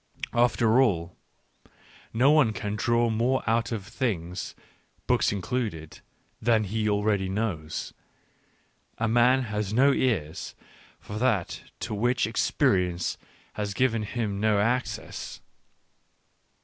After 0.33 0.81
all, 0.81 1.15
no 2.11 2.31
one 2.31 2.53
can 2.53 2.75
draw 2.75 3.11
more 3.11 3.47
out 3.47 3.71
of 3.71 3.85
things, 3.85 4.55
books 5.05 5.31
included, 5.31 5.99
than 6.41 6.63
he 6.63 6.89
already 6.89 7.29
knows. 7.29 7.93
A 8.97 9.07
man 9.07 9.43
has 9.43 9.73
no 9.73 9.93
ears 9.93 10.55
for 10.99 11.19
that 11.19 11.61
to 11.81 11.93
which 11.93 12.25
experience 12.25 13.19
has 13.53 13.75
given 13.75 14.01
him 14.01 14.39
no 14.39 14.59
access. 14.59 15.39